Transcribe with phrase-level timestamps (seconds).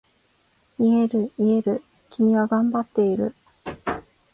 [0.79, 3.35] 言える言える、君は頑張っている。